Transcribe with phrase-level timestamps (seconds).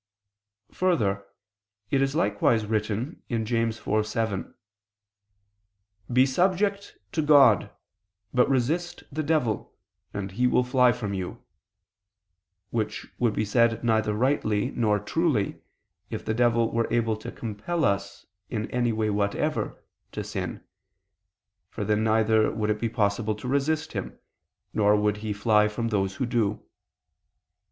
[0.71, 1.27] Further,
[1.91, 3.69] it is likewise written (Jam.
[3.69, 4.51] 4:7):
[6.11, 6.97] "Be subject...
[7.11, 7.69] to God,
[8.33, 9.75] but resist the devil,
[10.11, 11.43] and he will fly from you,"
[12.71, 15.61] which would be said neither rightly nor truly,
[16.09, 19.83] if the devil were able to compel us, in any way whatever,
[20.13, 20.63] to sin;
[21.69, 24.17] for then neither would it be possible to resist him,
[24.73, 26.65] nor would he fly from those who do.